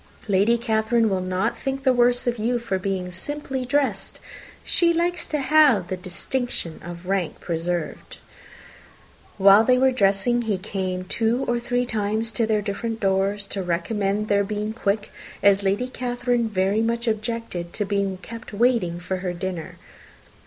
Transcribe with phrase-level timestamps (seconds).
[0.27, 4.19] Lady Catherine will not think the worse of you for being simply dressed.
[4.63, 8.17] She likes to have the distinction of rank preserved."
[9.37, 13.61] While they were dressing, he came two or three times to their different doors, to
[13.61, 15.11] recommend their being quick,
[15.43, 19.75] as Lady Catherine very much objected to be kept waiting for her dinner.